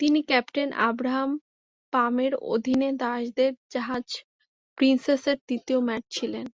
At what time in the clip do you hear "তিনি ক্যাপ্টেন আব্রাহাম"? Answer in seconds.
0.00-1.30